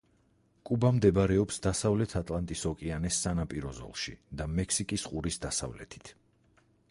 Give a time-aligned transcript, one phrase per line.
[0.67, 6.13] კუბა მდებარეობს დასავლეთ ატლანტის ოკეანეს სანაპირო ზოლში და მექსიკის ყურის დასავლეთით.